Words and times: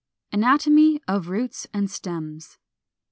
ANATOMY 0.33 0.99
OF 1.07 1.29
ROOTS 1.29 1.67
AND 1.75 1.91
STEMS. 1.91 2.57